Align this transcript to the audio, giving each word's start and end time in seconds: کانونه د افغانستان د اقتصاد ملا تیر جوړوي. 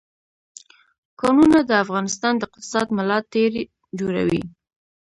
کانونه 1.19 1.59
د 1.65 1.71
افغانستان 1.83 2.33
د 2.37 2.41
اقتصاد 2.47 2.87
ملا 2.97 3.17
تیر 3.33 3.51
جوړوي. 3.99 4.41